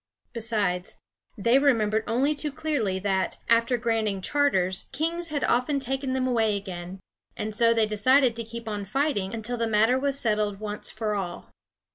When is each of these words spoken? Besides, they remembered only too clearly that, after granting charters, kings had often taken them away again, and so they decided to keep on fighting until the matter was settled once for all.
Besides, 0.33 0.97
they 1.37 1.59
remembered 1.59 2.03
only 2.07 2.33
too 2.33 2.51
clearly 2.51 2.97
that, 2.97 3.37
after 3.47 3.77
granting 3.77 4.19
charters, 4.19 4.87
kings 4.91 5.27
had 5.27 5.43
often 5.43 5.77
taken 5.77 6.13
them 6.13 6.25
away 6.25 6.57
again, 6.57 6.99
and 7.37 7.53
so 7.53 7.71
they 7.71 7.85
decided 7.85 8.35
to 8.35 8.43
keep 8.43 8.67
on 8.67 8.85
fighting 8.85 9.31
until 9.31 9.57
the 9.57 9.67
matter 9.67 9.99
was 9.99 10.19
settled 10.19 10.59
once 10.59 10.89
for 10.89 11.13
all. 11.13 11.51